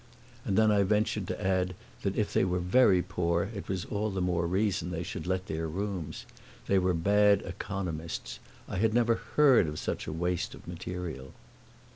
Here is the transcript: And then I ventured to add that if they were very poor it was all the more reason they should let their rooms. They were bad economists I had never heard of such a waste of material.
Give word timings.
And 0.45 0.57
then 0.57 0.71
I 0.71 0.81
ventured 0.81 1.27
to 1.27 1.39
add 1.39 1.75
that 2.01 2.15
if 2.15 2.33
they 2.33 2.43
were 2.43 2.57
very 2.57 3.03
poor 3.03 3.49
it 3.53 3.67
was 3.67 3.85
all 3.85 4.09
the 4.09 4.19
more 4.19 4.47
reason 4.47 4.89
they 4.89 5.03
should 5.03 5.27
let 5.27 5.45
their 5.45 5.67
rooms. 5.67 6.25
They 6.65 6.79
were 6.79 6.95
bad 6.95 7.43
economists 7.43 8.39
I 8.67 8.77
had 8.77 8.95
never 8.95 9.13
heard 9.35 9.67
of 9.67 9.77
such 9.77 10.07
a 10.07 10.11
waste 10.11 10.55
of 10.55 10.67
material. 10.67 11.33